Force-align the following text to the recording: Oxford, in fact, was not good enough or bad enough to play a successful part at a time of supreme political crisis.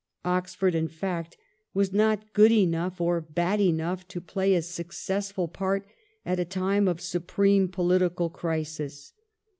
Oxford, 0.25 0.73
in 0.73 0.87
fact, 0.87 1.37
was 1.75 1.93
not 1.93 2.33
good 2.33 2.51
enough 2.51 2.99
or 2.99 3.21
bad 3.21 3.61
enough 3.61 4.07
to 4.07 4.19
play 4.19 4.55
a 4.55 4.63
successful 4.63 5.47
part 5.47 5.85
at 6.25 6.39
a 6.39 6.43
time 6.43 6.87
of 6.87 6.99
supreme 6.99 7.67
political 7.67 8.27
crisis. 8.27 9.13